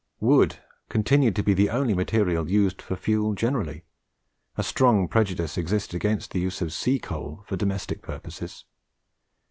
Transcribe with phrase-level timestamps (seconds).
[0.19, 0.57] Wood
[0.89, 3.83] continued to be the only material used for fuel generally
[4.57, 8.65] a strong prejudice existing against the use of sea coal for domestic purposes.